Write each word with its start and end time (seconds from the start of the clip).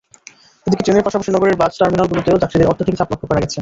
এদিকে, 0.67 0.83
ট্রেনের 0.85 1.05
পাশাপাশি 1.05 1.29
নগরের 1.31 1.59
বাস 1.61 1.73
টার্মিনালগুলোতেও 1.79 2.41
যাত্রীদের 2.41 2.69
অত্যধিক 2.71 2.95
চাপ 2.97 3.09
লক্ষ্য 3.11 3.27
করা 3.29 3.41
গেছে। 3.43 3.59